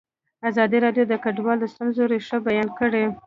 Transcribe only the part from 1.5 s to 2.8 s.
د ستونزو رېښه بیان